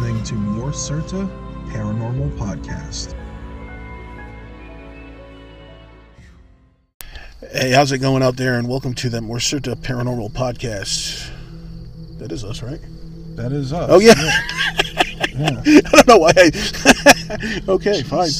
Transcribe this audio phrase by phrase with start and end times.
[0.00, 1.28] listening to More Certa
[1.68, 3.14] Paranormal Podcast.
[7.52, 8.54] Hey, how's it going out there?
[8.58, 11.30] And welcome to the More Certa Paranormal Podcast.
[12.18, 12.80] That is us, right?
[13.36, 13.90] That is us.
[13.92, 14.14] Oh, yeah.
[15.34, 15.60] Yeah.
[15.84, 16.32] I don't know why.
[16.34, 17.60] I...
[17.68, 18.30] okay, fine.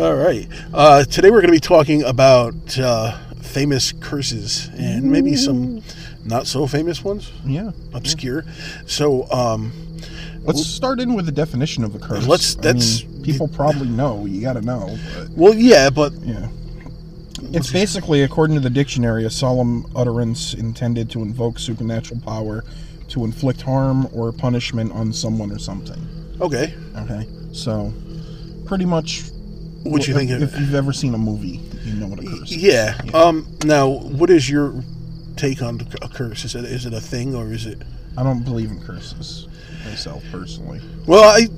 [0.00, 0.48] All right.
[0.72, 5.82] Uh, today we're going to be talking about uh, famous curses and maybe some
[6.24, 7.72] not so famous ones, yeah.
[7.92, 8.46] obscure.
[8.86, 9.72] So, um,
[10.44, 12.26] Let's start in with the definition of a curse.
[12.26, 14.26] Let's- I that's- mean, people probably know.
[14.26, 14.98] You got to know.
[15.16, 16.48] But well, yeah, but yeah.
[17.52, 22.64] It's basically, according to the dictionary, a solemn utterance intended to invoke supernatural power
[23.08, 26.00] to inflict harm or punishment on someone or something.
[26.40, 26.72] okay.
[26.96, 27.26] Okay.
[27.52, 27.92] So,
[28.64, 29.24] pretty much.
[29.82, 30.30] What you if, think?
[30.30, 32.56] of- If you've ever seen a movie, you know what a curse is.
[32.56, 32.96] Yeah.
[33.12, 33.46] Um.
[33.64, 34.82] Now, what is your
[35.36, 36.44] take on a curse?
[36.44, 37.82] Is it is it a thing or is it?
[38.16, 39.48] I don't believe in curses
[39.84, 40.80] myself personally.
[41.06, 41.48] Well, I,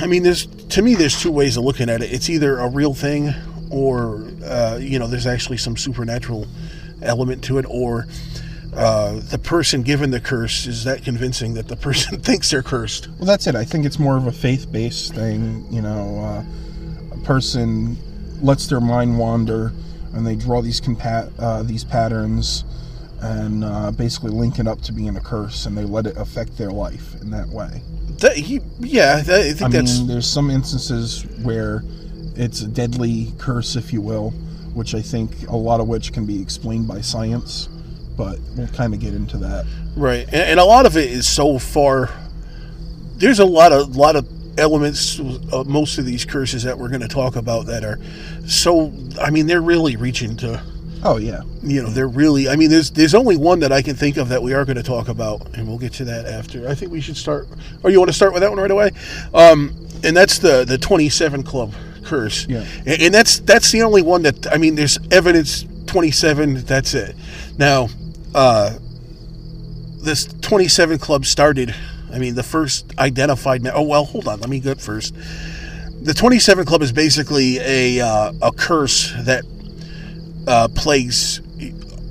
[0.00, 2.12] I mean, there's to me, there's two ways of looking at it.
[2.12, 3.34] It's either a real thing,
[3.70, 6.46] or uh, you know, there's actually some supernatural
[7.02, 8.06] element to it, or
[8.74, 13.08] uh, the person given the curse is that convincing that the person thinks they're cursed.
[13.18, 13.54] Well, that's it.
[13.54, 15.66] I think it's more of a faith-based thing.
[15.70, 17.96] You know, uh, a person
[18.40, 19.72] lets their mind wander,
[20.14, 22.64] and they draw these compa- uh, these patterns,
[23.22, 26.58] and uh, basically link it up to being a curse, and they let it affect
[26.58, 27.80] their life in that way.
[28.18, 31.82] That, he, yeah, that, I think I that's mean, there's some instances where
[32.34, 34.30] it's a deadly curse, if you will,
[34.74, 37.68] which I think a lot of which can be explained by science,
[38.16, 39.66] but we'll kind of get into that.
[39.96, 42.10] right, and, and a lot of it is so far.
[43.16, 44.26] There's a lot of lot of
[44.58, 48.00] elements of most of these curses that we're going to talk about that are
[48.48, 48.92] so.
[49.20, 50.60] I mean, they're really reaching to.
[51.04, 53.96] Oh yeah, you know they're really i mean there's there's only one that i can
[53.96, 56.68] think of that we are going to talk about and we'll get to that after.
[56.68, 57.48] I think we should start
[57.82, 58.90] or you want to start with that one right away?
[59.34, 59.74] Um
[60.04, 61.74] and that's the the 27 club
[62.04, 62.46] curse.
[62.48, 62.64] Yeah.
[62.86, 67.16] and, and that's that's the only one that i mean there's evidence 27 that's it.
[67.58, 67.88] Now
[68.34, 68.78] uh
[70.02, 71.74] this 27 club started
[72.12, 75.14] i mean the first identified oh well hold on let me go first.
[76.02, 79.44] The 27 club is basically a uh, a curse that
[80.46, 81.40] uh, plagues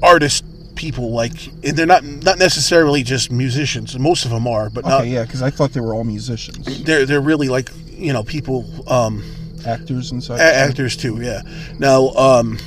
[0.02, 0.44] artist
[0.76, 1.34] people like
[1.64, 5.42] and they're not not necessarily just musicians most of them are but not yeah, because
[5.42, 9.24] I thought they were all musicians, they're they're really like you know people um
[9.66, 10.40] actors and such.
[10.40, 11.42] a- actors too yeah
[11.78, 12.58] now um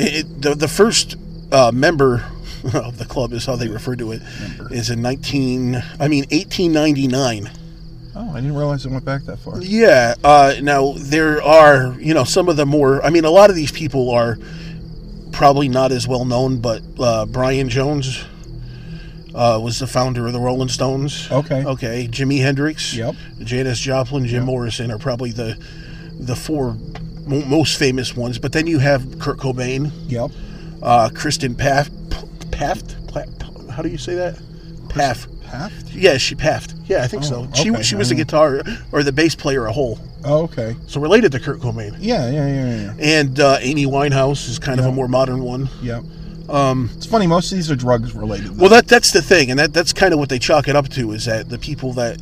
[0.00, 1.16] it, the the first
[1.52, 2.24] uh, member
[2.74, 4.74] of the club is how they refer to it Member.
[4.74, 7.50] is in 19 I mean 1899
[8.16, 9.62] Oh, I didn't realize it went back that far.
[9.62, 10.14] Yeah.
[10.22, 13.02] Uh, now there are, you know, some of the more.
[13.04, 14.36] I mean, a lot of these people are
[15.40, 18.26] probably not as well known, but uh, Brian Jones
[19.34, 21.30] uh, was the founder of the Rolling Stones.
[21.30, 21.64] Okay.
[21.64, 22.06] Okay.
[22.10, 22.92] Jimi Hendrix.
[22.94, 23.14] Yep.
[23.38, 25.56] Janis Joplin, Jim Morrison are probably the
[26.12, 26.74] the four
[27.26, 28.38] mo- most famous ones.
[28.38, 30.30] But then you have Kurt Cobain, Yep.
[30.82, 31.90] uh, Kristen Paft,
[32.52, 32.96] Paft,
[33.70, 34.38] how do you say that?
[34.90, 35.29] Paft.
[35.50, 35.90] Paft?
[35.92, 36.74] Yeah, she Paft.
[36.86, 37.48] Yeah, I think Oh, so.
[37.54, 37.82] She okay.
[37.82, 38.62] she was the guitar
[38.92, 39.98] or the bass player a Hole.
[40.24, 40.76] Oh, okay.
[40.86, 41.96] So related to Kurt Cobain.
[41.98, 42.94] Yeah, yeah, yeah, yeah.
[43.20, 45.68] And uh, Amy Winehouse is kind of a more modern one.
[45.82, 46.04] Yep.
[46.48, 47.26] Um, It's funny.
[47.26, 48.48] Most of these are drugs related.
[48.48, 48.62] though.
[48.62, 50.88] well, that that's the thing, and that that's kind of what they chalk it up
[50.90, 52.20] to is that the people that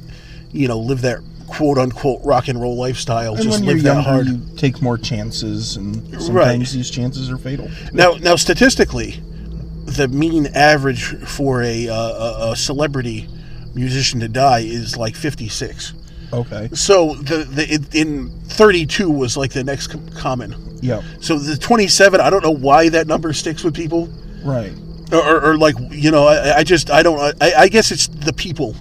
[0.52, 4.26] you know live that quote unquote rock and roll lifestyle and just live that hard.
[4.26, 6.58] you take more chances, and sometimes Right.
[6.60, 7.70] these chances are fatal.
[7.92, 9.22] Now, now statistically,
[9.97, 13.28] the mean average for a, uh, a, a celebrity
[13.75, 15.94] musician to die is like 56.
[16.32, 16.69] Okay.
[16.75, 20.54] So the, the it, in 32 was like the next common.
[20.82, 21.03] Yeah.
[21.21, 24.09] So the 27, I don't know why that number sticks with people.
[24.44, 24.72] Right.
[25.12, 28.06] or, or, or like you know I, I just i don't I, I guess it's
[28.06, 28.76] the people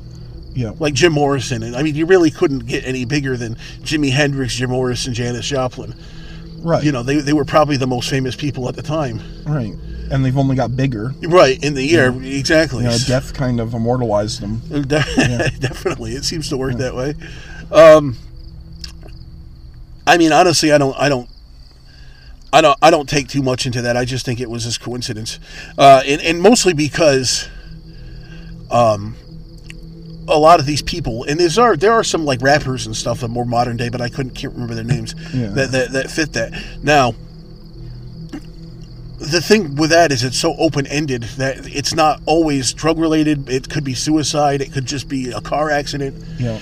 [0.54, 0.80] Yep.
[0.80, 4.56] like jim morrison and i mean you really couldn't get any bigger than jimi hendrix
[4.56, 5.96] jim morrison janis joplin
[6.60, 6.84] Right.
[6.84, 9.74] you know they, they were probably the most famous people at the time Right.
[10.10, 11.14] And they've only got bigger.
[11.24, 14.60] right in the year exactly You know, death kind of immortalized them.
[14.70, 17.14] De- definitely it seems to work that way
[17.72, 18.16] um
[20.06, 21.30] i mean honestly i don't i don't
[22.54, 22.78] I don't.
[22.82, 23.98] I don't take too much into that.
[23.98, 25.38] I just think it was just coincidence,
[25.78, 27.50] uh, and, and mostly because,
[28.72, 29.16] um,
[30.28, 33.22] a lot of these people, and there's are there are some like rappers and stuff
[33.22, 35.48] that more modern day, but I couldn't can't remember their names Yeah.
[35.50, 36.52] that, that that fit that.
[36.84, 37.14] Now,
[39.20, 43.50] the thing with that is it's so open ended that it's not always drug related.
[43.50, 44.62] It could be suicide.
[44.62, 46.24] It could just be a car accident.
[46.40, 46.62] Yep.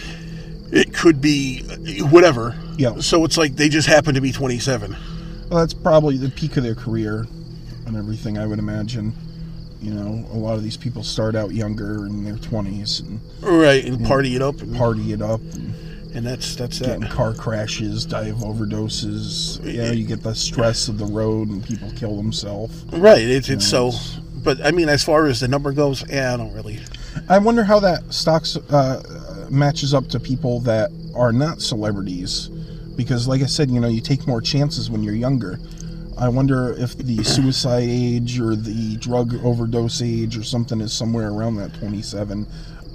[0.71, 1.63] It could be
[2.09, 2.55] whatever.
[2.77, 2.99] Yeah.
[2.99, 4.95] So it's like they just happen to be 27.
[5.49, 7.27] Well, that's probably the peak of their career
[7.85, 9.13] and everything, I would imagine.
[9.81, 13.83] You know, a lot of these people start out younger in their 20s and Right,
[13.85, 14.61] and party it up.
[14.61, 15.41] And, party it up.
[15.53, 15.73] And,
[16.15, 17.11] and that's that's Getting that.
[17.11, 19.63] car crashes, die of overdoses.
[19.65, 22.83] You know, you get the stress of the road and people kill themselves.
[22.93, 23.21] Right.
[23.21, 23.89] It's it's so.
[23.89, 26.79] it's- But I mean, as far as the number goes, yeah, I don't really.
[27.29, 32.47] I wonder how that stocks uh, matches up to people that are not celebrities,
[32.95, 35.59] because, like I said, you know, you take more chances when you're younger.
[36.17, 41.29] I wonder if the suicide age or the drug overdose age or something is somewhere
[41.29, 42.47] around that 27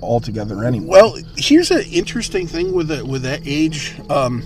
[0.03, 0.65] altogether.
[0.65, 3.95] Anyway, Well, here's an interesting thing with it with that age.
[4.09, 4.43] Um,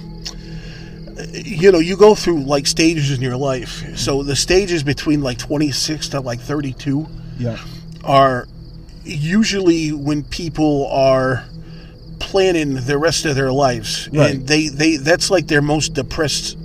[1.33, 3.97] you know, you go through like stages in your life.
[3.97, 7.07] So the stages between like 26 to like 32
[7.39, 7.59] yeah,
[8.03, 8.49] are
[9.05, 11.45] usually when people are
[12.19, 14.35] planning the rest of their lives, Right.
[14.35, 16.57] and they they that's like their most depressed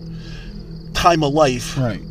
[0.99, 1.77] time of life.
[1.77, 2.01] right,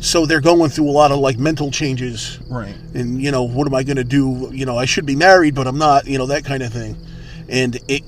[0.00, 2.38] So they're going through a lot of like mental changes.
[2.48, 5.14] right, and you know what am i going to do you know i should be
[5.14, 6.96] married but i'm not you know that kind of thing
[7.48, 8.02] and it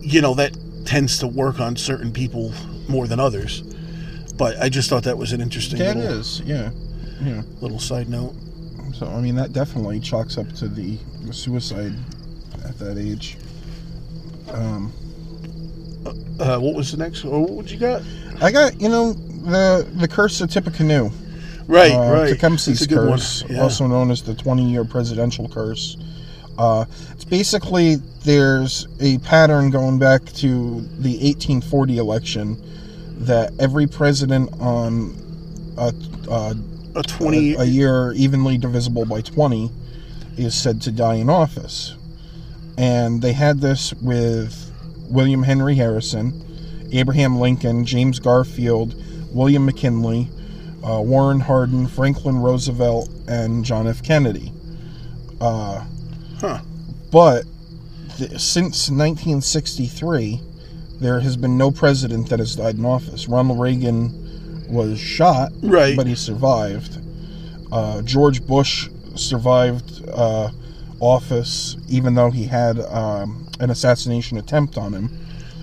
[0.00, 2.52] you know that tends to work on certain people
[2.88, 3.62] more than others
[4.36, 6.40] but i just thought that was an interesting it little, is.
[6.42, 6.70] Yeah,
[7.22, 7.42] yeah.
[7.60, 8.34] little side note
[8.94, 11.94] So I mean, that definitely chalks up to the, the suicide
[12.68, 13.36] at that age.
[14.50, 14.92] Um,
[16.40, 18.02] uh, what was the next oh, what you got
[18.40, 21.10] I got you know the the curse of Tippecanoe.
[21.66, 23.60] right uh, right Tecumseh's a curse, Yeah.
[23.62, 25.96] also known as the 20-year presidential curse.
[26.58, 32.56] Uh, it's basically there's a pattern going back to the 1840 election
[33.24, 35.14] that every president on
[35.78, 35.94] a,
[36.30, 36.54] a,
[36.96, 39.70] a 20 a year evenly divisible by 20
[40.36, 41.94] is said to die in office.
[42.76, 44.70] And they had this with
[45.08, 48.94] William Henry Harrison, Abraham Lincoln, James Garfield,
[49.32, 50.28] William McKinley,
[50.84, 54.02] uh, Warren Harding, Franklin Roosevelt, and John F.
[54.02, 54.52] Kennedy.
[55.40, 55.84] Uh,
[56.40, 56.60] Huh.
[57.12, 57.44] But
[58.16, 60.40] th- since 1963,
[61.00, 63.28] there has been no president that has died in office.
[63.28, 66.98] Ronald Reagan was shot, right but he survived.
[67.70, 70.50] Uh, George Bush survived uh,
[71.00, 75.10] office, even though he had um, an assassination attempt on him.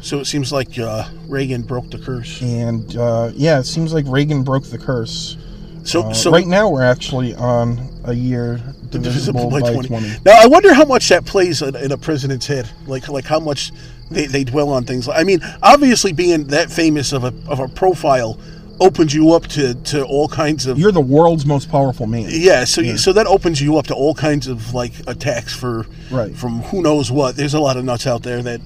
[0.07, 4.05] So it seems like uh, reagan broke the curse And uh, yeah, it seems like
[4.07, 5.37] Reagan broke the curse.
[5.83, 9.89] so Uh, so right now, we're actually on a year divisible by 20.
[10.25, 12.69] Now I wonder how much that plays in, in a president's head.
[12.85, 13.71] Like like how much
[14.09, 15.09] they, they dwell on things.
[15.09, 18.39] I mean, obviously being that famous of a of a profile
[18.79, 22.27] opens you up to, to all kinds of You're the world's most powerful man.
[22.29, 22.63] yeah.
[22.63, 26.33] So you, so that opens you up to all kinds of like attacks for Right.
[26.35, 27.35] from who knows what.
[27.35, 28.61] There's a lot of nuts out there that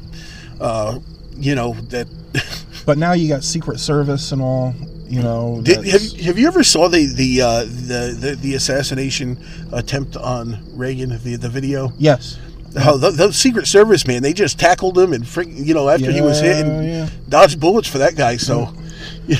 [0.60, 1.00] uh,
[1.38, 2.07] you know that.
[2.83, 4.74] But now you got Secret Service and all.
[5.07, 9.38] You know, Did, have, have you ever saw the the, uh, the the the assassination
[9.72, 11.94] attempt on Reagan the the video?
[12.00, 12.39] yes.
[12.75, 16.22] Oh, the, Secret Service man, they just tackled him and freak, you know after he
[16.22, 17.10] was hit Yeah, and yeah.
[17.30, 18.38] dodged bullets for that guy.
[18.38, 18.60] So,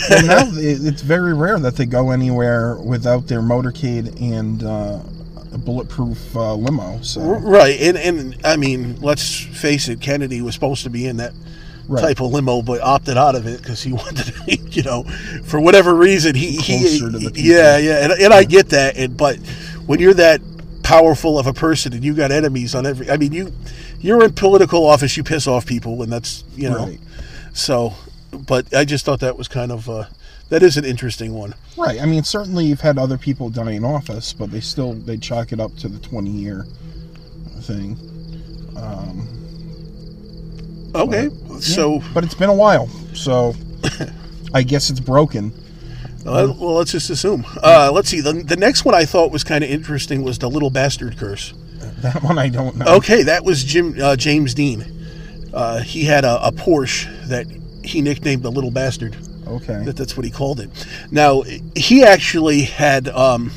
[0.10, 5.00] Well, now it's very rare that they go anywhere without their motorcade and uh,
[5.54, 7.00] a bulletproof uh, limo.
[7.02, 11.18] So right, and and I mean, let's face it, Kennedy was supposed to be in
[11.18, 11.34] that
[11.92, 12.02] Right.
[12.02, 15.04] type of limo, but opted out of it because he wanted, to, be, you know,
[15.44, 17.38] for whatever reason, he he, to the people.
[17.38, 19.38] yeah, yeah, and, and I get that, and but
[19.86, 20.42] when you're that
[20.84, 23.52] powerful of a person and you got enemies on every, I mean, you
[24.00, 27.00] you're in political office, you piss off people, and that's you know, Right.
[27.54, 27.94] so,
[28.32, 29.90] but I just thought that was kind of.
[29.90, 30.06] Uh,
[30.50, 31.56] that is an interesting one.
[31.78, 32.02] right.
[32.02, 35.54] I mean, certainly you've had other people die in office, but they still they chalk
[35.54, 36.66] it up to the twenty year
[37.62, 37.98] thing.
[38.76, 39.28] Um,
[40.94, 41.30] Okay,
[41.60, 43.54] so but it's been a while, so
[44.54, 45.54] I guess it's broken.
[46.26, 47.46] uh, well, let's just assume.
[47.64, 48.22] Uh, let's see.
[48.22, 51.54] The, the next one I thought was kind of interesting was the little bastard curse.
[52.02, 52.96] That one I don't know.
[52.98, 54.86] Okay, that was Jim uh, James Dean.
[55.54, 57.46] Uh, he had a, a Porsche that
[57.84, 59.16] he nicknamed the little bastard.
[59.48, 59.84] Okay.
[59.84, 60.70] That, that's what he called it.
[61.12, 61.44] Now
[61.76, 63.52] he actually had um,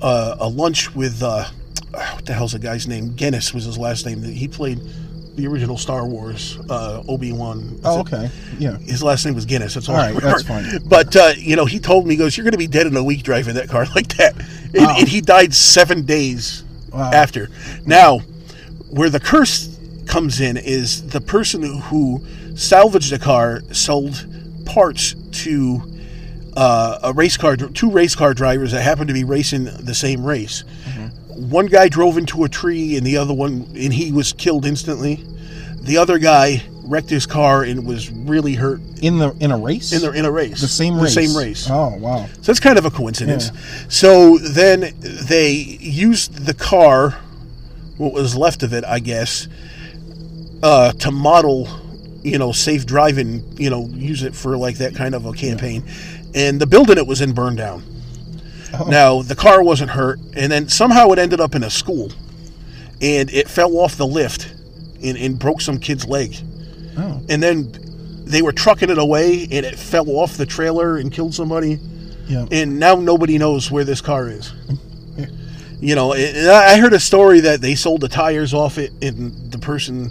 [0.00, 1.46] uh, a lunch with uh,
[1.90, 3.14] what the hell's the guy's name?
[3.14, 4.22] Guinness was his last name.
[4.22, 4.80] He played
[5.36, 7.78] the original Star Wars uh, Obi Wan.
[7.84, 8.30] Oh, okay.
[8.58, 8.78] Yeah.
[8.78, 9.74] His last name was Guinness.
[9.74, 9.96] That's all.
[9.96, 10.64] All right, that's fine.
[10.86, 12.96] But uh, you know, he told me, he goes, "You're going to be dead in
[12.96, 14.94] a week driving that car like that," and, Oh.
[14.98, 17.10] and he died seven days Wow.
[17.12, 17.50] after.
[17.84, 18.20] Now,
[18.90, 19.76] where the curse
[20.06, 22.24] comes in is the person who
[22.54, 24.26] salvaged the car sold
[24.64, 25.82] parts to
[26.56, 30.24] uh, a race car, two race car drivers that happened to be racing the same
[30.24, 30.64] race.
[31.36, 35.22] One guy drove into a tree, and the other one, and he was killed instantly.
[35.82, 39.92] The other guy wrecked his car and was really hurt In the in a race.
[39.92, 40.60] in the in a race.
[40.60, 41.14] the same The race.
[41.14, 41.68] same race.
[41.70, 42.26] Oh wow.
[42.26, 43.50] So that's kind of a coincidence.
[43.88, 45.50] So then they
[45.80, 47.10] used the car,
[47.98, 49.48] what was left of it, I guess,
[50.62, 51.68] uh, to model
[52.22, 55.84] you know, safe driving, you know, use it for like that kind of a campaign.
[56.34, 57.84] And the building it was in burned down.
[58.74, 58.84] Oh.
[58.84, 62.12] Now, the car wasn't hurt, and then somehow it ended up in a school.
[63.00, 64.54] And it fell off the lift
[65.02, 66.34] and, and broke some kid's leg.
[66.96, 67.22] Oh.
[67.28, 67.72] And then
[68.24, 71.78] they were trucking it away, and it fell off the trailer and killed somebody.
[72.26, 72.46] Yeah.
[72.50, 74.52] And now nobody knows where this car is.
[75.16, 75.28] Yeah.
[75.80, 79.50] You know, and I heard a story that they sold the tires off it, and
[79.50, 80.10] the person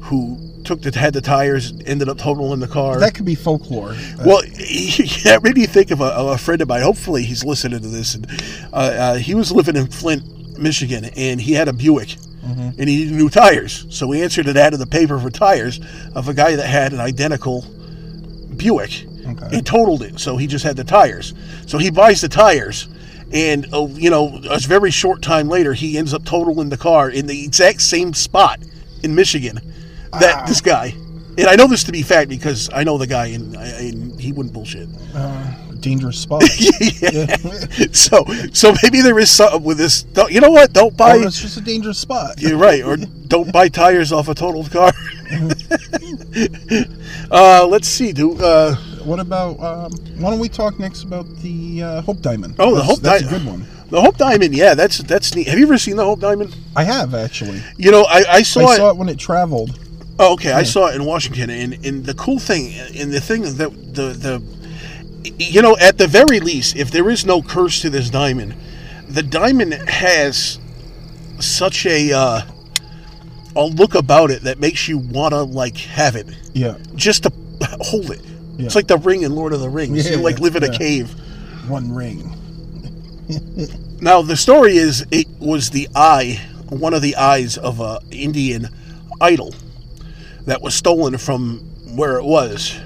[0.00, 0.38] who
[0.68, 3.00] took the had the tires ended up totaling the car.
[3.00, 3.96] That could be folklore.
[4.24, 4.42] Well,
[5.24, 6.82] that made me think of a, a friend of mine.
[6.82, 8.14] Hopefully, he's listening to this.
[8.14, 8.26] And
[8.72, 12.84] uh, uh, he was living in Flint, Michigan, and he had a Buick, and he
[12.84, 13.86] needed new tires.
[13.88, 15.80] So he answered an ad in the paper for tires
[16.14, 17.62] of a guy that had an identical
[18.56, 19.56] Buick, Okay.
[19.58, 20.18] and totaled it.
[20.20, 21.32] So he just had the tires.
[21.66, 22.88] So he buys the tires.
[23.32, 27.10] And uh, you know, a very short time later, he ends up totaling the car
[27.10, 28.60] in the exact same spot
[29.02, 29.60] in Michigan
[30.12, 30.94] that this guy.
[31.38, 34.20] And I know this to be fact because I know the guy, and, I- and
[34.20, 34.88] he wouldn't bullshit.
[35.14, 36.42] uh, dangerous spot.
[37.00, 37.36] yeah.
[37.92, 40.02] So, so maybe there is something with this.
[40.02, 40.72] Don't, you know what?
[40.72, 41.18] Don't buy.
[41.18, 42.40] Or it's just a dangerous spot.
[42.40, 42.82] You're right.
[42.82, 42.96] Or
[43.28, 44.92] don't buy tires off a totaled car.
[47.30, 48.12] uh, let's see.
[48.12, 48.74] Do uh,
[49.04, 49.60] What about?
[49.60, 52.56] Um, why don't we talk next about the uh, Hope Diamond?
[52.58, 53.22] Oh, the That's- Hope Diamond.
[53.24, 53.66] That's a good one.
[53.90, 54.54] the Hope Diamond?
[54.56, 55.46] Yeah, that's that's neat.
[55.48, 56.56] Have you ever seen the Hope Diamond?
[56.76, 57.62] I have actually.
[57.76, 58.76] You know, I, I saw I it.
[58.78, 59.78] saw it when it traveled.
[60.18, 60.52] Oh, okay.
[60.52, 63.54] I saw it in Washington, and, and the cool thing, and the thing that
[63.94, 64.42] the the,
[65.38, 68.54] you know, at the very least, if there is no curse to this diamond,
[69.08, 70.58] the diamond has
[71.38, 72.40] such a uh,
[73.54, 77.32] a look about it that makes you wanna like have it, Yeah, just to
[77.80, 78.20] hold it.
[78.56, 78.66] Yeah.
[78.66, 80.04] It's like the ring in Lord of the Rings.
[80.04, 81.10] Yeah, you like live in a cave.
[81.68, 82.34] one ring.
[84.00, 88.68] Now the story is it was the eye, one of the eyes of a Indian
[89.20, 89.52] idol
[90.48, 91.58] that was stolen from
[91.96, 92.78] where it was,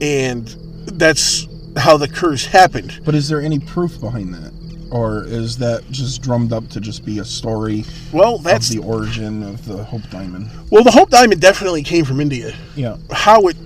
[0.00, 0.48] and
[0.86, 1.46] that's
[1.76, 3.00] how the curse happened.
[3.04, 4.52] But is there any proof behind that,
[4.90, 8.82] or is that just drummed up to just be a story Well, that's of the
[8.82, 10.50] origin of the Hope Diamond?
[10.70, 12.54] well, the Hope Diamond definitely came from India.
[12.76, 12.96] Yeah.
[13.10, 13.56] How it,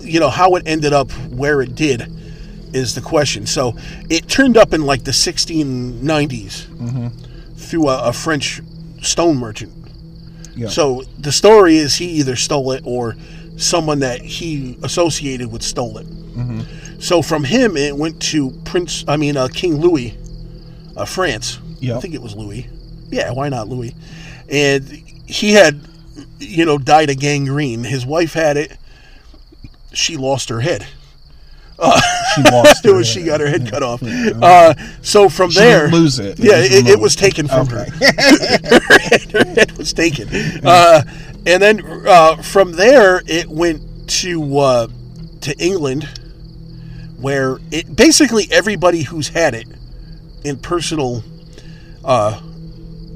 [0.00, 2.08] you know, how it ended up where it did,
[2.74, 3.46] is the question.
[3.46, 3.76] So
[4.08, 7.08] it turned up in like the 1690s mm-hmm.
[7.54, 8.60] through a, a French
[9.02, 9.72] stone merchant.
[10.54, 10.68] Yeah.
[10.68, 13.16] So the story is he either stole it or
[13.56, 16.06] someone that he associated with stole it.
[17.02, 20.16] So from him, it went to Prince, I mean, uh, King Louis
[20.96, 21.58] of France.
[21.80, 21.96] Yeah.
[21.96, 22.68] I think it was Louis.
[23.10, 23.94] Yeah, why not Louis?
[24.48, 24.84] And
[25.26, 25.80] he had,
[26.38, 27.84] you know, died of gangrene.
[27.84, 28.76] His wife had it.
[29.92, 30.86] She lost her head.
[32.34, 34.02] She lost It was she got her head cut off.
[34.02, 36.38] Uh, so from She there, didn't lose it.
[36.38, 37.88] Yeah, it, it was taken from Okay.
[37.90, 38.80] her.
[38.80, 40.28] her, head, her head was taken.
[40.64, 41.02] Uh,
[41.46, 43.82] and then uh, from there, it went
[44.20, 44.86] to uh,
[45.42, 46.08] to England,
[47.20, 49.66] where it basically everybody who's had it
[50.44, 51.22] in personal
[52.04, 52.40] uh,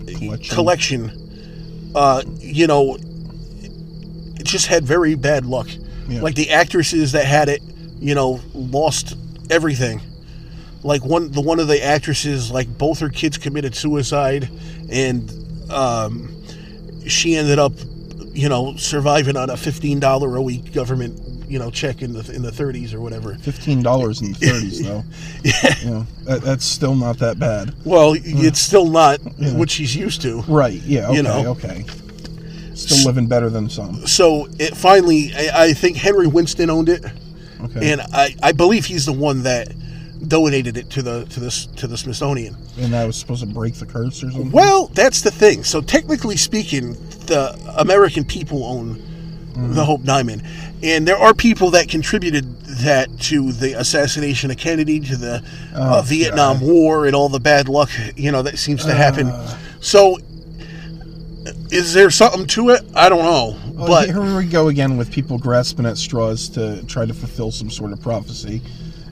[0.06, 0.54] Collection.
[0.56, 5.68] collection, uh, you know, it just had very bad luck.
[6.08, 6.20] Yeah.
[6.22, 7.60] Like the actresses that had it,
[7.98, 9.16] you know, lost
[9.50, 10.00] everything.
[10.82, 14.48] Like one, the one of the actresses, like both her kids committed suicide,
[14.90, 15.30] and
[15.70, 16.32] um,
[17.08, 17.72] she ended up,
[18.32, 22.30] you know, surviving on a fifteen dollar a week government, you know, check in the
[22.32, 23.34] in the thirties or whatever.
[23.36, 25.02] Fifteen dollars in the thirties, though.
[25.42, 25.52] Yeah.
[25.82, 27.74] Yeah, that, that's still not that bad.
[27.84, 29.18] Well, it's still not
[29.54, 30.42] what she's used to.
[30.42, 30.80] Right?
[30.82, 31.06] Yeah.
[31.08, 31.16] Okay.
[31.16, 31.46] You know.
[31.52, 31.84] Okay.
[32.74, 34.06] Still living better than some.
[34.06, 37.04] So it finally, I, I think Henry Winston owned it.
[37.66, 37.92] Okay.
[37.92, 39.68] and I, I believe he's the one that
[40.28, 42.56] donated it to the to this to the Smithsonian.
[42.78, 44.50] And that was supposed to break the curse or something.
[44.50, 45.62] Well, that's the thing.
[45.64, 46.92] So technically speaking,
[47.26, 49.02] the American people own
[49.74, 50.42] the Hope Diamond,
[50.82, 55.42] and there are people that contributed that to the assassination of Kennedy, to the
[55.74, 56.66] uh, Oh, Vietnam God.
[56.66, 59.28] War, and all the bad luck you know that seems to happen.
[59.28, 59.58] Uh.
[59.80, 60.18] So,
[61.70, 62.82] is there something to it?
[62.94, 66.82] I don't know, Well, but here we go again with people grasping at straws to
[66.86, 68.62] try to fulfill some sort of prophecy.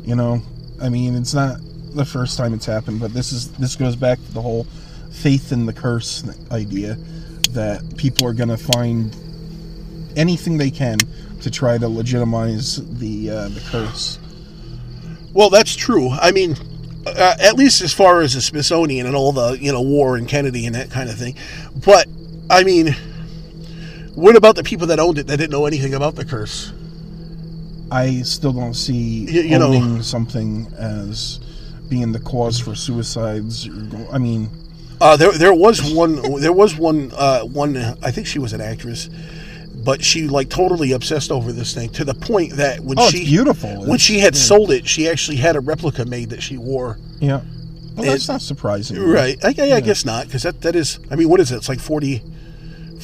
[0.04, 0.40] You know,
[0.80, 1.58] I mean, it's not
[1.94, 4.64] the first time it's happened, but this is this goes back to the whole
[5.12, 6.94] faith in the curse idea
[7.50, 9.14] that people are going to find
[10.16, 10.98] anything they can
[11.42, 14.18] to try to legitimize the uh, the curse.
[15.34, 16.08] Well, that's true.
[16.08, 16.56] I mean,
[17.06, 20.26] uh, at least as far as the Smithsonian and all the you know war and
[20.26, 21.36] Kennedy and that kind of thing.
[21.84, 22.08] But
[22.48, 22.96] I mean,
[24.14, 26.72] what about the people that owned it that didn't know anything about the curse?
[27.90, 31.40] I still don't see Y- you know- something as
[31.88, 33.68] being the cause for suicides.
[34.12, 34.50] I mean,
[35.00, 36.40] Uh, there, there was one.
[36.40, 37.12] There was one.
[37.16, 37.76] Uh, one.
[38.02, 39.08] I think she was an actress
[39.84, 43.10] but she like totally obsessed over this thing to the point that when Oh, it's
[43.18, 43.68] she beautiful.
[43.80, 44.40] when It's- she had yeah.
[44.40, 46.98] sold it, she actually had a replica made that she wore.
[47.20, 47.40] Yeah.
[47.94, 48.96] Well, that's It- not surprising.
[48.98, 49.36] Right?
[49.44, 51.00] I, I, I guess not because that that is.
[51.10, 51.56] I mean, what is it?
[51.56, 52.22] It's like 40,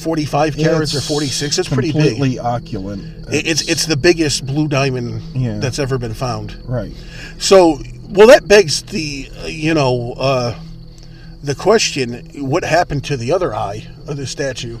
[0.01, 1.57] 45 Yeah, carats or forty six.
[1.57, 2.01] It's pretty big.
[2.17, 3.03] Completely opulent.
[3.31, 5.59] It- It's it's the biggest blue diamond Yeah.
[5.59, 6.55] that's ever been found.
[6.65, 6.91] right.
[7.37, 7.79] So,
[8.09, 10.55] well, that begs the uh, you know uh,
[11.43, 14.77] the question: What happened to the other eye of the statue?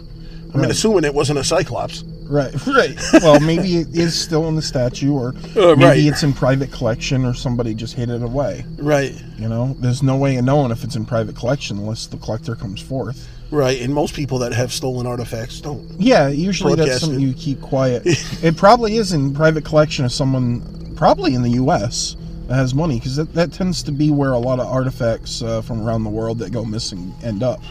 [0.53, 2.03] I mean, assuming it wasn't a cyclops.
[2.25, 2.97] Right, right.
[3.21, 5.99] Well, maybe it is still in the statue, or Uh, maybe right.
[5.99, 8.65] it's in private collection, or somebody just hid it away.
[8.77, 12.17] Right, You know, there's no way of knowing if it's in private collection unless the
[12.17, 13.27] collector comes forth.
[13.51, 13.79] Right.
[13.81, 15.87] And most people that have stolen artifacts don't.
[15.99, 18.01] Yeah, usually that's something you keep quiet.
[18.43, 22.15] it probably is in private collection of someone, probably in the U.S.
[22.47, 25.61] that has money, because that, that tends to be where a lot of artifacts uh,
[25.61, 27.61] from around the world that go missing end up.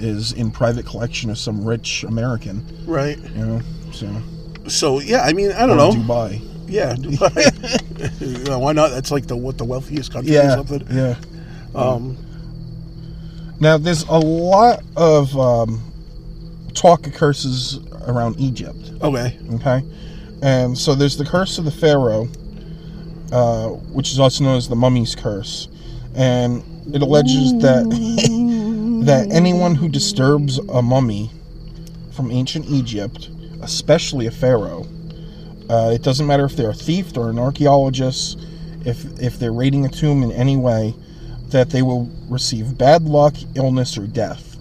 [0.00, 3.16] Is in private collection of some rich American, Right.
[3.16, 3.60] you know.
[3.92, 4.10] So
[4.66, 5.92] So yeah, I mean, I don't know.
[5.92, 6.40] Dubai.
[6.66, 8.20] Yeah, Dubai.
[8.20, 8.90] You know, why not?
[8.90, 10.84] That's like the what the wealthiest country or something.
[10.90, 11.14] yeah.
[11.76, 12.16] Um,
[13.64, 15.80] Now, there's a lot of um,
[16.74, 18.92] talk of curses around Egypt.
[19.00, 19.38] okay.
[19.54, 19.82] Okay,
[20.42, 22.28] and so there's the curse of the pharaoh,
[23.32, 25.68] uh, which is also known as the mummy's curse,
[26.14, 27.88] and it alleges that
[29.06, 31.30] that anyone who disturbs a mummy
[32.12, 33.30] from ancient Egypt,
[33.62, 34.86] especially a pharaoh,
[35.70, 38.38] uh, it doesn't matter if they're a thief or an archaeologist,
[38.84, 40.94] if if they're raiding a tomb in any way,
[41.54, 44.56] that they will receive bad luck, illness, or death.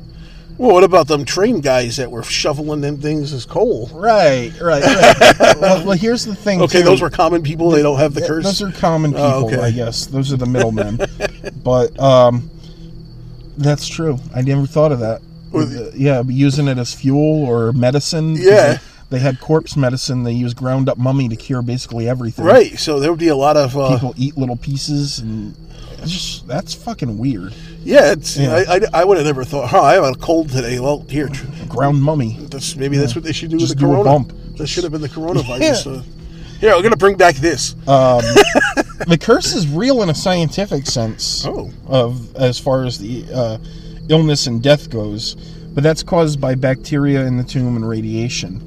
[0.60, 3.90] Well, what about them train guys that were shoveling them things as coal?
[3.92, 5.40] Right, right, right.
[5.60, 6.62] well, well, here's the thing.
[6.62, 6.84] Okay, too.
[6.86, 7.72] those were common people.
[7.72, 8.44] They don't have the curse.
[8.46, 9.58] Those are common people, Oh, okay.
[9.60, 10.06] I guess.
[10.06, 11.00] Those are the middlemen.
[11.64, 12.52] but um,
[13.58, 14.20] that's true.
[14.36, 15.24] I never thought of that.
[15.52, 18.36] Well, yeah, using it as fuel or medicine.
[18.38, 18.74] Yeah.
[18.74, 18.80] They,
[19.10, 20.22] they had corpse medicine.
[20.22, 22.46] They used ground up mummy to cure basically everything.
[22.46, 22.78] right.
[22.78, 23.76] So there would be a lot of.
[23.76, 25.56] Uh, People eat little pieces, and
[26.04, 27.54] it's just that's fucking weird.
[27.84, 28.38] yeah, it's.
[28.38, 28.64] Yeah.
[28.68, 29.70] I, I, I would have never thought.
[29.70, 30.80] Huh, I have a cold today.
[30.80, 31.30] Well, here.
[31.68, 32.38] Ground mummy.
[32.50, 34.04] That's maybe that's what they should do Just with the do a corona.
[34.20, 34.58] bump.
[34.58, 35.86] That should have been the coronavirus.
[35.86, 35.92] Yeah.
[35.92, 36.04] uh,
[36.60, 37.74] here, I'm gonna bring back this.
[37.88, 38.22] Um,
[39.08, 41.46] the curse is real in a scientific sense.
[41.46, 41.72] Oh.
[41.88, 43.58] of as far as the uh,
[44.10, 45.36] illness and death goes,
[45.74, 48.62] but that's caused by bacteria in the tomb and radiation.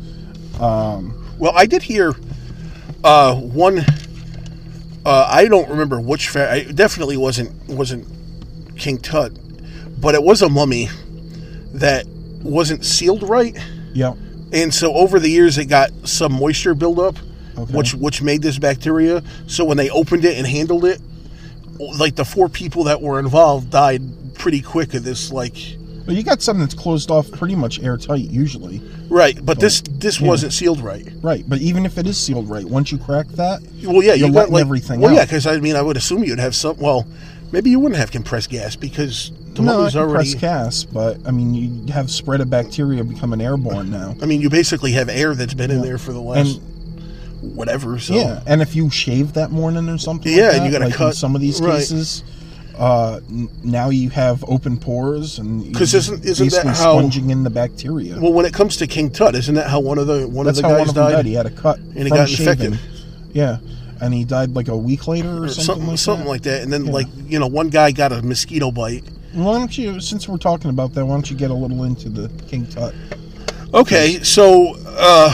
[0.60, 2.12] Um, Well, I did hear
[3.04, 3.84] uh, one.
[5.06, 6.28] Uh, I don't remember which.
[6.28, 8.06] Fa- I it definitely wasn't wasn't
[8.76, 9.32] King Tut,
[10.00, 10.88] but it was a mummy
[11.74, 12.06] that
[12.42, 13.56] wasn't sealed right,
[13.94, 14.14] yeah,
[14.52, 17.16] and so over the years it got some moisture buildup,
[17.56, 17.72] Okay.
[17.72, 19.22] which which made this bacteria.
[19.46, 21.00] So when they opened it and handled it,
[21.78, 24.02] like the four people that were involved died
[24.34, 25.30] pretty quick of this.
[25.30, 25.56] Like
[26.06, 30.20] but you got something that's closed off pretty much airtight usually, right, but this this
[30.20, 30.28] Yeah.
[30.28, 31.06] wasn't sealed right.
[31.20, 31.44] right?
[31.48, 34.50] But even if it is sealed right, once you crack that, Well, yeah, you got
[34.50, 35.16] like everything Well, out.
[35.16, 36.76] yeah, because I mean, I would assume you'd have some.
[36.78, 37.06] Well,
[37.52, 40.12] maybe you wouldn't have compressed gas because the no, already.
[40.12, 44.14] press gas, but I mean you have spread of bacteria becoming airborne now.
[44.22, 46.60] I mean, you basically have air that's been in there for the last
[47.42, 47.98] And whatever.
[47.98, 50.72] So yeah, and if you shave that morning or something, Yeah, like and that, you
[50.72, 51.78] gotta like cut- some of these right.
[51.78, 52.22] cases.
[52.78, 57.30] Uh, n- now you have open pores and you're 'Cause isn't- isn't that how- sponging
[57.30, 58.18] in the bacteria.
[58.20, 60.58] Well, when it comes to King Tut, isn't that how one of the one That's
[60.58, 61.12] of the guys one of them died?
[61.12, 61.26] died.
[61.26, 62.72] He had a cut And he got shaving.
[62.74, 62.78] infected.
[63.32, 63.58] Yeah,
[64.00, 66.30] and he died like a week later or, Or something, something, like something that.
[66.30, 66.62] like that.
[66.62, 66.92] And then, Yeah.
[66.92, 69.04] like you know, one guy got a mosquito bite.
[69.32, 72.08] Why don't you, since we're talking about that, why don't you get a little into
[72.10, 72.94] the King Tut?
[73.72, 75.32] Okay, so uh,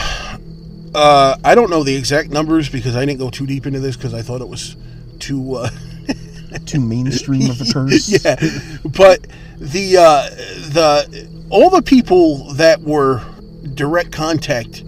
[0.95, 3.95] uh, I don't know the exact numbers because I didn't go too deep into this
[3.97, 4.75] because I thought it was
[5.19, 5.55] too.
[5.55, 5.69] Uh,
[6.65, 8.09] Too mainstream of a curse.
[8.25, 8.35] yeah,
[8.85, 9.25] but
[9.57, 10.29] the uh,
[10.71, 13.21] the all the people that were
[13.73, 14.83] direct contact,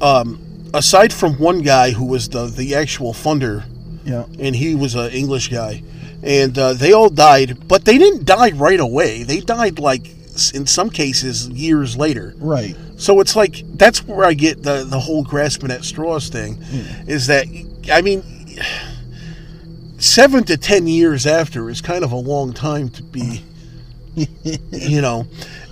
[0.00, 0.40] um,
[0.74, 3.64] aside from one guy who was the the actual funder,
[4.04, 5.82] yeah, and he was an English guy,
[6.22, 9.22] and uh, they all died, but they didn't die right away.
[9.22, 10.06] They died like
[10.54, 12.34] in some cases years later.
[12.38, 12.76] right.
[12.96, 16.58] So it's like that's where I get the the whole grasping at straws thing,
[17.06, 17.46] is that
[17.92, 18.24] I mean,
[19.98, 23.44] seven to ten years after is kind of a long time to be,
[24.14, 25.26] you know.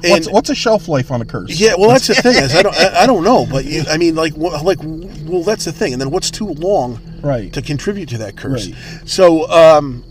[0.04, 1.58] And What's what's a shelf life on a curse?
[1.58, 3.96] yeah, well, that's the thing is I don't I, I don't know, but you, I
[3.96, 5.92] mean, like like well, that's the thing.
[5.92, 7.52] And then what's too long right.
[7.52, 8.68] to contribute to that curse?
[8.68, 9.08] Right.
[9.08, 10.04] So um,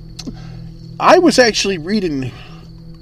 [0.99, 2.31] I was actually reading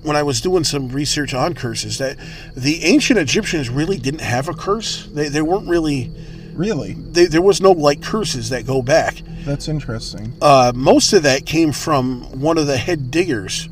[0.04, 2.18] when I was doing some research on curses that
[2.56, 5.06] the ancient Egyptians really didn't have a curse.
[5.08, 6.12] They, they weren't really
[6.54, 9.16] Really, they, there was no like curses that go back.
[9.46, 10.34] that's interesting.
[10.42, 13.68] Uh, most of that came from one of the head diggers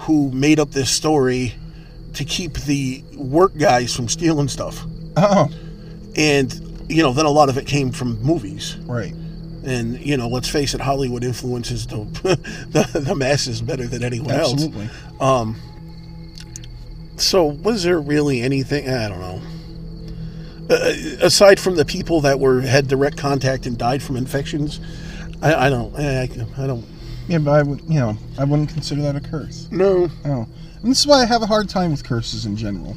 [0.00, 1.54] who made up this story
[2.14, 4.84] to keep the work guys from stealing stuff.
[5.16, 5.48] Oh,
[6.16, 6.52] and
[6.88, 9.12] you know then a lot of it came from movies Right.
[9.64, 11.96] and you know let's face it hollywood influences the
[12.70, 14.88] the, the masses better than anyone else Absolutely.
[17.16, 19.40] so was there really anything i don't know
[20.70, 24.80] Uh, aside from the people that were had direct contact and died from infections
[25.42, 26.22] i, I don't I,
[26.56, 26.84] I don't
[27.28, 29.68] Yeah, but I would, you know, I wouldn't consider that a curse.
[29.70, 30.46] no Oh,
[30.82, 32.96] and this is why I have a hard time with curses in general.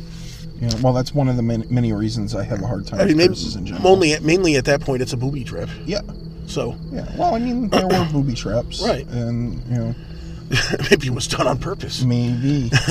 [0.62, 2.99] You know, well, that's one of the many, many reasons I have a hard time
[3.01, 3.88] i mean with curses in general.
[3.88, 6.01] only mainly at that point it's a booby trap yeah,
[6.45, 7.06] so yeah.
[7.17, 9.06] Well, I mean, there were booby traps, Right.
[9.08, 9.95] And you know,
[10.89, 12.71] maybe it was done on purpose maybe.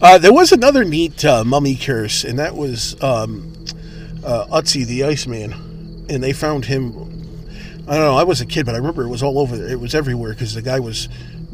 [0.00, 3.52] Uh, there was another neat uh, mummy curse, and that was um,
[4.24, 5.52] uh, Ötzi the Iceman.
[6.10, 6.92] And they found him.
[7.88, 8.16] I don't know.
[8.16, 9.56] I was a kid, but I remember it was all over.
[9.56, 11.08] It was everywhere because the guy was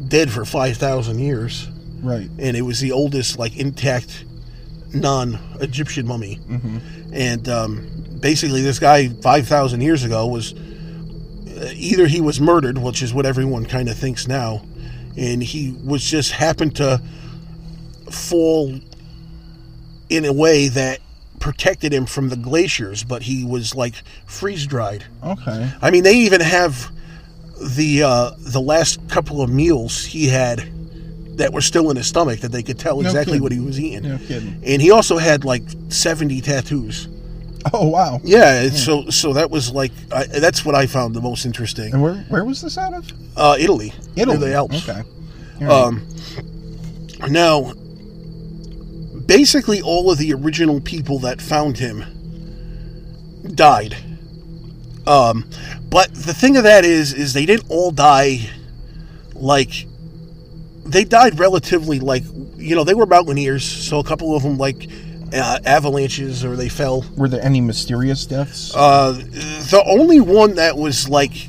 [0.09, 1.68] dead for five thousand years,
[2.03, 2.29] right.
[2.38, 4.25] and it was the oldest, like intact,
[4.92, 6.40] non-Egyptian mummy.
[7.12, 7.88] And um,
[8.20, 13.14] basically, this guy five thousand years ago was uh, either he was murdered, which is
[13.14, 14.62] what everyone kind of thinks now,
[15.16, 17.01] and he was just happened to
[18.11, 18.75] fall
[20.09, 21.01] in a way that
[21.38, 23.94] protected him from the glaciers, but he was like
[24.27, 25.05] freeze dried.
[25.25, 25.70] Okay.
[25.81, 26.90] I mean, they even have
[27.77, 30.59] the uh, the last couple of meals he had
[31.37, 33.42] that were still in his stomach that they could tell No exactly kidding.
[33.42, 34.03] what he was eating.
[34.09, 34.61] No kidding.
[34.66, 37.09] And he also had like seventy tattoos.
[37.73, 38.20] Oh wow.
[38.25, 41.92] Yeah, it's so so that was like I, that's what I found the most interesting.
[41.92, 43.11] And where where was this out of?
[43.37, 44.37] Uh, Italy, Italy.
[44.38, 44.88] the Alps.
[44.88, 45.03] Okay.
[45.66, 46.07] Um,
[47.29, 47.75] now,
[49.27, 52.05] basically, all of the original people that found him
[53.55, 53.96] died.
[55.07, 55.49] Um,
[55.90, 58.49] but the thing of that is, is they didn't all die
[59.35, 59.87] like
[60.85, 62.23] they died relatively like
[62.57, 64.88] you know they were mountaineers, so a couple of them like
[65.33, 67.05] uh, avalanches or they fell.
[67.16, 68.73] Were there any mysterious deaths?
[68.75, 71.49] Uh, the only one that was like,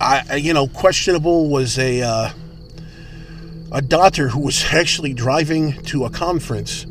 [0.00, 2.30] I you know questionable was a uh,
[3.72, 6.86] a doctor who was actually driving to a conference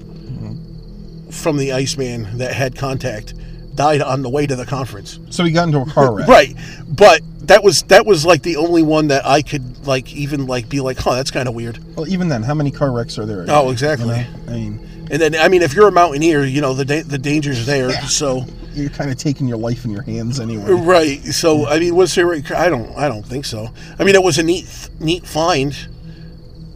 [1.31, 3.33] from the Iceman that had contact
[3.75, 5.19] died on the way to the conference.
[5.29, 6.27] so he got into a car wreck.
[6.35, 6.55] Right,
[6.87, 10.69] but that was that was like the only one that I could like even like
[10.69, 11.79] be like, huh, that's kind of weird.
[11.95, 13.45] Well, even then, how many car wrecks are there?
[13.49, 14.07] Oh, exactly.
[14.07, 14.27] you know?
[14.47, 14.79] I mean,
[15.11, 17.91] And then I mean, if you're a mountaineer, you know the da- the danger's there.
[18.07, 18.45] So.
[18.73, 20.71] you're kind of taking your life in your hands anyway.
[20.71, 21.23] Right.
[21.23, 22.33] So I mean, was there?
[22.33, 22.93] I don't.
[22.97, 23.69] I don't think so.
[23.99, 25.73] I mean, it was a neat, neat find.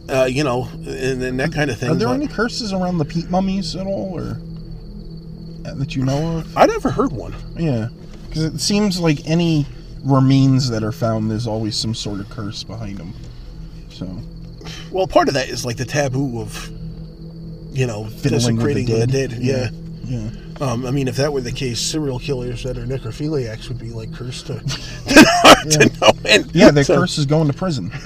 [0.08, 1.90] Uh, you know, and, and that kind of thing.
[1.90, 4.40] Are there but any curses around the peat mummies at all, or
[5.64, 6.56] uh, that you know of?
[6.56, 7.34] I never heard one.
[7.56, 7.88] Yeah,
[8.28, 9.66] because it seems like any
[10.02, 13.12] remains that are found, there's always some sort of curse behind them.
[13.90, 14.06] So
[14.90, 16.70] Well, part of that is like the taboo of,
[17.72, 19.30] you know, with the desecrating the dead.
[19.30, 19.32] dead.
[19.42, 19.70] Yeah.
[20.04, 20.30] yeah,
[20.60, 23.90] Um, I mean, if that were the case, serial killers that are necrophiliacs would be
[23.90, 26.50] like cursed to, to no end.
[26.54, 27.90] yeah, their So, curse is going to prison.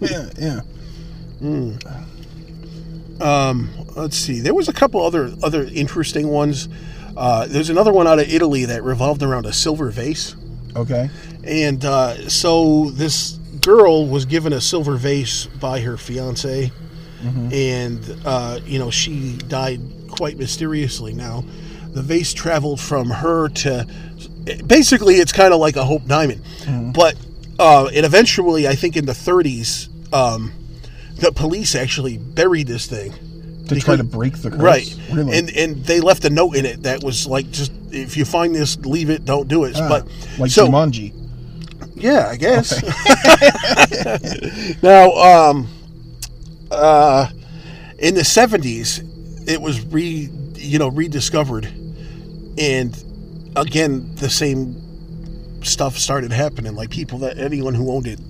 [0.00, 0.60] yeah, yeah.
[3.20, 4.40] Um, let's see.
[4.40, 6.68] There was a couple other other interesting ones.
[7.16, 10.34] Uh, there's another one out of Italy that revolved around a silver vase.
[10.74, 11.10] Okay.
[11.44, 16.72] And uh, so this girl was given a silver vase by her fiance,
[17.52, 19.80] and uh, you know she died
[20.10, 21.12] quite mysteriously.
[21.14, 21.44] Now,
[21.92, 23.86] the vase traveled from her to
[24.66, 26.42] basically it's kind of like a Hope Diamond,
[26.94, 27.16] but
[27.58, 30.52] uh, it eventually, I think, in the 30s, um,
[31.16, 33.12] the police actually buried this thing.
[33.68, 34.60] To try to break the curse.
[34.60, 35.38] Right, Really.
[35.38, 38.54] and and they left a note in it that was like, just if you find
[38.54, 39.76] this, leave it, don't do it.
[39.76, 40.08] Ah, but
[40.38, 41.12] like so Jumanji.
[41.94, 42.82] yeah, I guess.
[44.82, 45.68] now, um,
[46.72, 47.28] uh,
[47.98, 49.02] in the seventies,
[49.46, 51.66] it was re you know rediscovered,
[52.58, 53.04] and
[53.56, 54.82] again the same
[55.64, 56.74] stuff started happening.
[56.74, 58.20] Like people that anyone who owned it,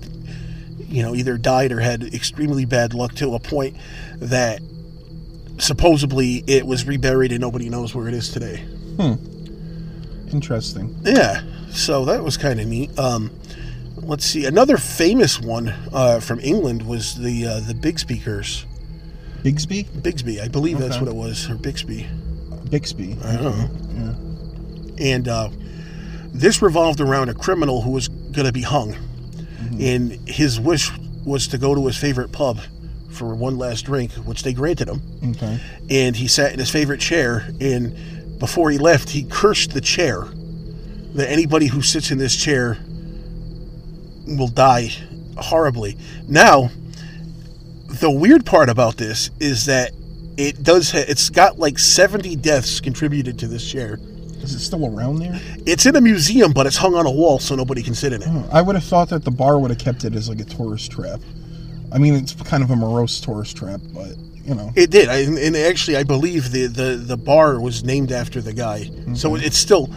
[0.87, 3.77] you know, either died or had extremely bad luck to a point
[4.17, 4.61] that
[5.57, 8.57] supposedly it was reburied and nobody knows where it is today.
[8.97, 9.13] Hmm.
[10.31, 10.95] Interesting.
[11.03, 12.97] Yeah, so that was kind of neat.
[12.97, 13.31] Um,
[14.05, 18.65] let's see, another famous one uh, from England was the uh, the Bigsby curse.
[19.43, 19.85] Bigsby?
[19.85, 22.07] Bigsby, I believe that's what it was, or Bixby.
[22.69, 23.17] Bixby.
[23.23, 24.15] I don't know.
[24.99, 25.49] And uh,
[26.33, 28.95] this revolved around a criminal who was going to be hung,
[29.79, 30.91] and his wish
[31.25, 32.59] was to go to his favorite pub
[33.09, 35.01] for one last drink, which they granted him.
[35.31, 35.59] Okay.
[35.89, 40.23] and he sat in his favorite chair and before he left he cursed the chair
[41.13, 42.77] that anybody who sits in this chair
[44.27, 44.89] will die
[45.37, 46.69] horribly now
[47.99, 49.91] the weird part about this is that
[50.37, 50.91] it does.
[50.91, 53.99] Ha- it's got like seventy deaths contributed to this chair.
[54.41, 55.39] Is it still around there?
[55.65, 58.21] It's in a museum, but it's hung on a wall so nobody can sit in
[58.21, 58.27] it.
[58.29, 60.43] Oh, I would have thought that the bar would have kept it as like a
[60.43, 61.21] tourist trap.
[61.91, 64.71] I mean, it's kind of a morose tourist trap, but you know.
[64.75, 68.51] It did, I, and actually, I believe the, the, the bar was named after the
[68.53, 68.89] guy.
[69.13, 69.89] So it's still,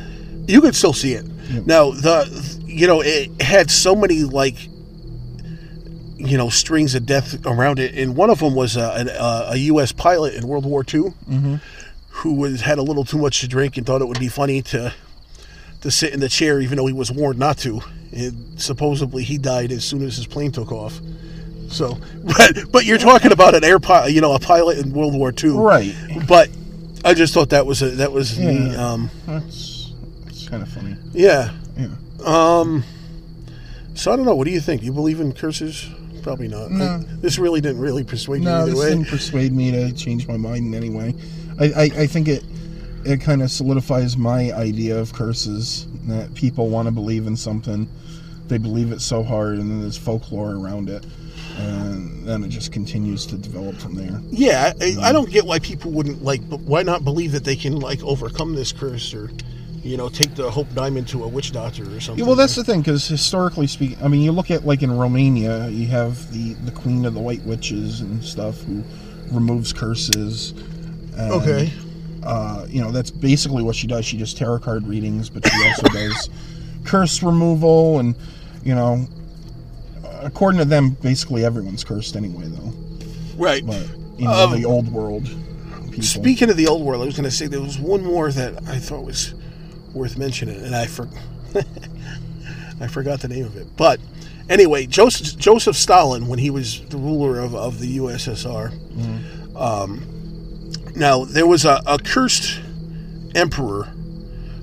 [0.46, 1.26] you could still see it.
[1.66, 4.56] Now the, you know, it had so many like,
[6.18, 9.48] you know, strings of death around it, and one of them was a, an- a,
[9.52, 9.92] a U.S.
[9.92, 11.12] pilot in World War II
[12.10, 14.62] who was had a little too much to drink and thought it would be funny
[14.62, 14.92] to
[15.82, 17.80] to sit in the chair, even though he was warned not to.
[18.12, 20.98] And supposedly, he died as soon as his plane took off.
[21.68, 25.14] So, but but you're talking about an air pilot, you know, a pilot in World
[25.14, 25.94] War II, Right.
[26.26, 26.48] But
[27.04, 28.38] I just thought that was a, that was.
[28.38, 28.74] Yeah.
[28.92, 29.92] Um, That's,
[30.24, 30.96] that's kind of funny.
[31.12, 31.52] yeah.
[31.76, 31.88] Yeah.
[32.24, 32.84] Um.
[33.94, 34.34] So I don't know.
[34.34, 34.82] What do you think?
[34.82, 35.88] You believe in curses?
[36.22, 36.70] Probably not.
[36.70, 36.98] No.
[36.98, 38.90] This really didn't really persuade you No, this way.
[38.90, 41.14] didn't persuade me to change my mind in any way.
[41.58, 42.44] I, I, I think it
[43.04, 47.88] it kind of solidifies my idea of curses that people want to believe in something,
[48.48, 51.06] they believe it so hard, and then there's folklore around it,
[51.58, 54.20] and then it just continues to develop from there.
[54.30, 56.48] Yeah, I, I don't get why people wouldn't like.
[56.50, 59.30] But why not believe that they can like overcome this curse or,
[59.86, 62.18] you know, take the Hope Diamond to a witch doctor or something?
[62.18, 64.96] Yeah, well, that's the thing, because historically speaking, I mean, you look at like in
[64.96, 68.82] Romania, you have the the Queen of the White Witches and stuff who
[69.30, 70.52] removes curses.
[71.16, 71.72] And, okay.
[72.22, 74.04] Uh, you know, that's basically what she does.
[74.04, 76.28] She does tarot card readings, but she also does
[76.84, 78.16] curse removal, and
[78.64, 79.06] you know,
[80.20, 82.72] according to them, basically everyone's cursed anyway, though.
[83.36, 83.64] Right.
[83.64, 85.28] But you know, Um, the old world
[85.96, 86.06] people.
[86.06, 88.62] Speaking of the old world, I was going to say there was one more that
[88.68, 89.34] I thought was
[89.96, 91.08] worth mentioning, and I for,
[92.80, 93.66] I forgot the name of it.
[93.76, 93.98] But
[94.48, 98.70] anyway, Joseph Joseph Stalin, when he was the ruler of, of the USSR,
[99.56, 100.06] um,
[100.94, 102.60] now there was a, a cursed
[103.34, 103.84] emperor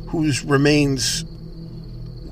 [0.08, 1.26] whose remains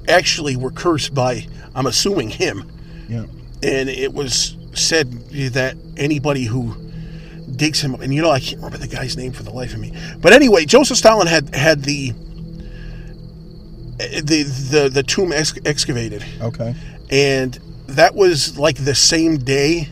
[0.08, 2.72] actually were cursed by, I'm assuming him,
[3.10, 3.26] yeah,
[3.64, 6.76] and it was said that anybody who
[7.56, 9.74] digs him up, and you know I can't remember the guy's name for the life
[9.74, 12.14] of me, but anyway, Joseph Stalin had had the
[14.24, 16.76] the the, the tomb ex- excavated, okay,
[17.10, 17.54] and
[17.88, 19.90] that was like the same day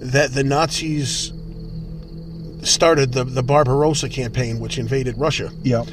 [0.00, 1.32] that the Nazis
[2.62, 5.50] started the the Barbarossa campaign, which invaded Russia.
[5.62, 5.84] yeah,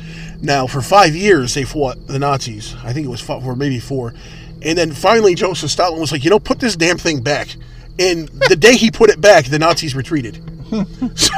[0.42, 2.76] Now, for five years, they fought the Nazis.
[2.84, 4.14] I think it was five, or maybe four.
[4.64, 7.56] And then finally, Joseph Stalin was like, you know, put this damn thing back.
[8.00, 10.51] And the day he put it back, the Nazis retreated.
[11.16, 11.34] so,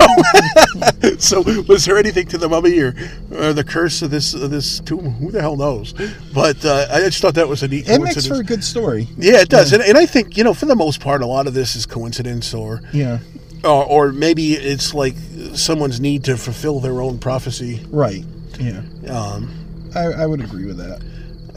[1.18, 2.94] so was there anything to the mummy or,
[3.32, 5.12] or the curse of this of this tomb?
[5.16, 5.94] Who the hell knows?
[6.34, 9.08] But uh, I just thought that was a neat it makes for a good story.
[9.18, 11.48] yeah, it does, and, and I think you know, for the most part, a lot
[11.48, 13.20] of this is coincidence, or Yeah,
[13.64, 15.16] or, or maybe it's like
[15.54, 17.82] someone's need to fulfill their own prophecy.
[17.90, 18.24] right.
[18.60, 19.50] Yeah, Um,
[19.96, 21.02] I, I would agree with that.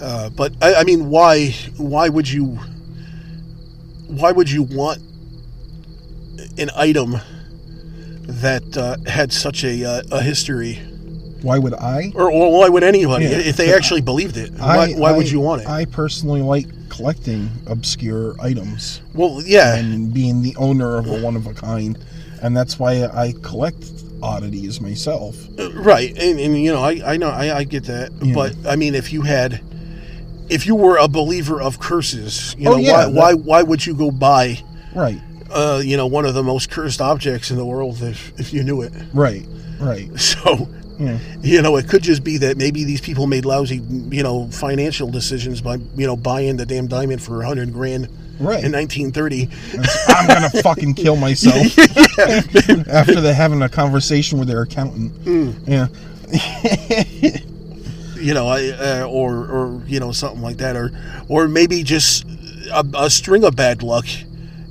[0.00, 1.50] Uh, but I, I mean, why?
[1.76, 2.58] Why would you?
[4.08, 5.02] Why would you want
[6.58, 7.16] an item
[8.26, 10.74] that uh, had such a, uh, a history,
[11.42, 12.12] Why would I?
[12.14, 13.38] or, or why would anybody Yeah.
[13.38, 14.52] if they actually believed it?
[14.52, 15.68] Why, I, why would I- you want it?
[15.68, 21.36] I personally like collecting obscure items well, yeah, and being the owner of a one
[21.36, 21.98] of a kind,
[22.42, 23.84] and that's why I collect
[24.22, 25.36] oddities myself.
[25.74, 26.10] right.
[26.16, 28.34] And, and you know, I, I know I, I get that, Yeah.
[28.34, 29.60] but I mean, if you had,
[30.48, 33.84] if you were a believer of curses, you Oh, know, yeah, why, why why would
[33.84, 34.58] you go buy,
[34.94, 38.52] Right, uh, you know, one of the most cursed objects in the world if if
[38.52, 38.92] you knew it?
[39.12, 39.44] right,
[39.80, 40.08] right.
[40.18, 40.68] So.
[40.98, 44.48] Yeah, you know, it could just be that maybe these people made lousy, you know,
[44.48, 48.08] financial decisions by, you know, buying the damn diamond for a hundred grand
[48.40, 48.64] right.
[48.64, 49.50] in 1930.
[50.08, 51.78] I'm gonna fucking kill myself
[52.88, 55.12] after they having a conversation with their accountant.
[55.22, 55.50] Hmm.
[55.66, 55.88] Yeah,
[58.18, 60.90] You know, I, uh, or or you know something like that, or
[61.28, 62.24] or maybe just
[62.72, 64.06] a, a string of bad luck,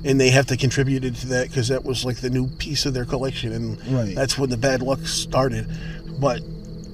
[0.06, 2.94] and they have to contribute to that because that was like the new piece of
[2.94, 4.14] their collection, and Right.
[4.14, 5.66] that's when the bad luck started.
[6.20, 6.40] But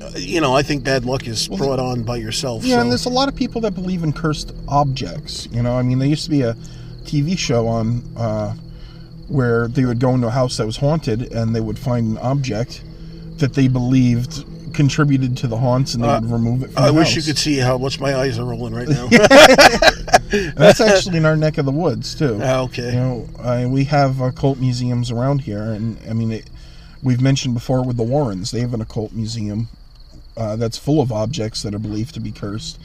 [0.00, 2.64] uh, you know, I think bad luck is brought on by yourself.
[2.64, 2.76] yeah.
[2.76, 2.80] so.
[2.80, 5.46] And there's a lot of people that believe in cursed objects.
[5.52, 6.54] You know, I mean, there used to be a
[7.04, 8.54] TV show on uh,
[9.28, 12.18] where they would go into a house that was haunted and they would find an
[12.18, 12.82] object
[13.38, 16.72] that they believed contributed to the haunts, and they Uh, would remove it.
[16.72, 17.16] From I wish house.
[17.16, 19.08] you could see how much my eyes are rolling right now.
[20.56, 22.38] That's actually in our neck of the woods too.
[22.42, 22.86] Ah, okay.
[22.94, 26.48] You know, I, we have occult museums around here, and I mean, it,
[27.02, 29.68] we've mentioned before with the Warrens, they have an occult museum
[30.36, 32.78] uh, that's full of objects that are believed to be cursed,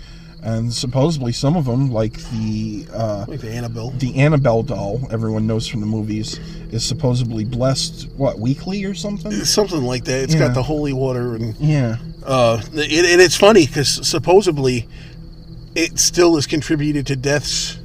[0.43, 3.89] and supposedly some of them, like the uh, Like the Annabelle.
[3.91, 6.39] the Annabelle doll, everyone knows from the movies,
[6.71, 9.31] is supposedly blessed what weekly or something.
[9.31, 10.23] Something like that.
[10.23, 10.47] It's Yeah.
[10.47, 14.87] got the holy water and Yeah, uh, it, and it's funny because supposedly
[15.75, 17.77] it still has contributed to deaths.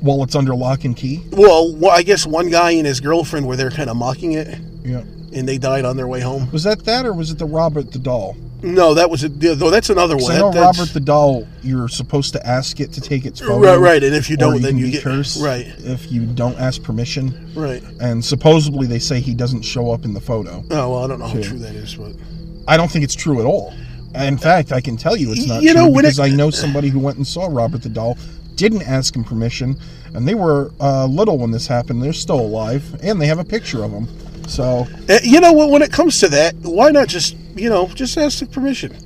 [0.00, 1.22] while it's under lock and key.
[1.32, 4.58] Well, wh- I guess one guy and his girlfriend were there kind of mocking it,
[4.84, 5.00] Yeah,
[5.32, 6.48] and they died on their way home.
[6.52, 8.36] was that that or was it the Robert the doll?
[8.62, 9.70] No, that was a, though.
[9.70, 10.32] That's another one.
[10.32, 11.46] I know That- Robert the doll.
[11.62, 13.60] You're supposed to ask it to take its photo.
[13.60, 16.24] Right, right, and if you don't, then can you be get cursed right, if you
[16.26, 17.50] don't ask permission.
[17.54, 17.82] right.
[18.00, 20.64] And supposedly they say he doesn't show up in the photo.
[20.70, 22.12] Oh well, I don't know how true that is, but
[22.66, 23.74] I don't think it's true at all.
[24.14, 26.30] In fact, I can tell you it's not You know, true when it- because I
[26.30, 28.16] know somebody who went and saw Robert the doll,
[28.54, 29.76] didn't ask him permission,
[30.14, 32.02] and they were uh, little when this happened.
[32.02, 34.08] They're still alive, and they have a picture of him.
[34.48, 35.68] So Uh, you know what?
[35.70, 38.96] When it comes to that, why not just you know just ask the permission?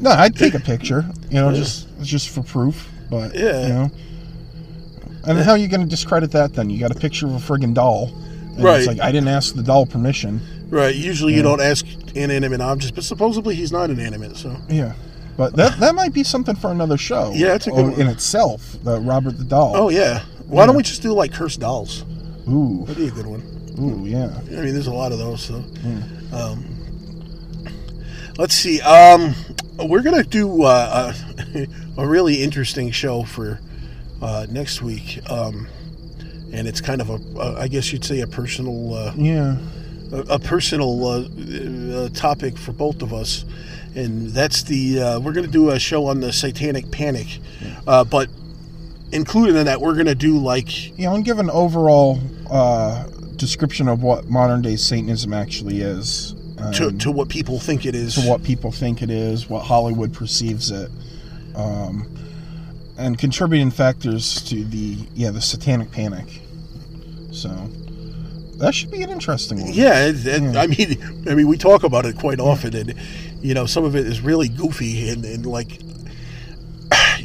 [0.00, 1.04] no, I'd take a picture.
[1.30, 2.88] You know, just just for proof.
[3.10, 3.62] But Yeah.
[3.62, 3.90] you know,
[5.24, 6.54] and how are you going to discredit that?
[6.54, 8.10] Then you got a picture of a friggin' doll.
[8.54, 8.78] And Right.
[8.78, 10.40] It's like I didn't ask the doll permission.
[10.70, 10.94] Right.
[10.94, 14.92] Usually you don't ask inanimate objects, but supposedly he's not inanimate, so Yeah.
[15.36, 17.32] But that that might be something for another show.
[17.34, 18.00] Yeah, that's a good oh, one.
[18.00, 18.76] in itself.
[18.82, 19.72] The Robert the doll.
[19.76, 20.22] oh yeah.
[20.46, 22.04] Why don't we just do like cursed dolls?
[22.48, 23.42] Ooh, That'd be a good one.
[23.78, 24.30] ooh, yeah.
[24.48, 25.42] I mean, there's a lot of those.
[25.42, 26.00] So, Hmm.
[26.32, 26.64] Um,
[28.38, 28.80] let's see.
[28.80, 29.34] Um,
[29.78, 31.12] we're gonna do uh,
[31.54, 31.66] a,
[32.02, 33.60] a really interesting show for
[34.22, 35.66] uh, next week, um,
[36.52, 39.56] and it's kind of a, a, I guess you'd say, a personal, uh, Yeah.
[40.12, 41.28] a, a personal uh,
[42.04, 43.44] uh, topic for both of us,
[43.94, 47.38] and that's the uh, we're gonna do a show on the Satanic Panic,
[47.86, 48.28] uh, but
[49.12, 52.18] included in that, we're gonna do like You know, and give an overall
[52.50, 53.04] uh,
[53.38, 56.34] description of what modern day Satanism actually is.
[56.74, 58.16] to, to what people think it is.
[58.16, 60.90] to what people think it is, what Hollywood perceives it,
[61.54, 62.04] um,
[62.98, 66.42] and contributing factors to the yeah the Satanic Panic.
[67.30, 67.48] So
[68.58, 69.72] that should be an interesting one.
[69.72, 70.60] Yeah, Yeah.
[70.60, 72.94] I mean, I mean, we talk about it quite often, and
[73.40, 75.80] you know, some of it is really goofy, and, and like,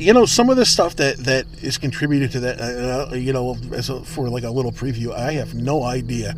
[0.03, 3.57] you know, some of the stuff that that is contributed to that, uh, you know,
[3.73, 6.33] as a, for like a little preview, I have no idea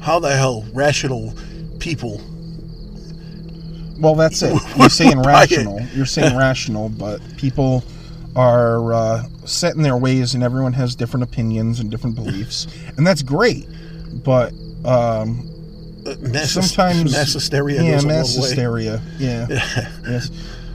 [0.00, 1.34] how the hell rational
[1.80, 2.20] people.
[3.98, 4.60] Well, that's it.
[4.76, 5.80] You're saying rational.
[5.94, 7.82] You're saying rational, but people
[8.36, 13.06] are uh, set in their ways, and everyone has different opinions and different beliefs, and
[13.06, 13.66] that's great.
[14.24, 14.52] But
[14.84, 15.44] um,
[16.06, 19.02] Uh, mass, sometimes mass hysteria yeah, mass hysteria.
[19.18, 19.46] Yeah,
[20.08, 20.30] yes,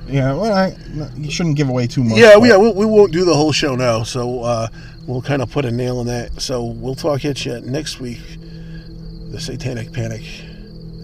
[0.08, 0.34] yeah.
[0.34, 0.76] Well, I,
[1.16, 2.18] you shouldn't give away too much.
[2.18, 4.68] Yeah, but- yeah, we, we won't do the whole show now, so uh,
[5.08, 6.42] we'll kind of put a nail in that.
[6.42, 8.20] So we'll talk at you next week.
[9.32, 10.22] The Satanic Panic.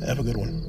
[0.05, 0.68] Have a good one.